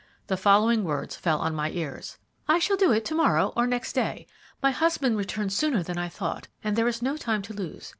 [0.25, 2.17] The following words fell on my ears:
[2.47, 4.25] "I shall do it to morrow or next day.
[4.59, 7.89] My husband returns sooner than I thought, and there is no time to lose.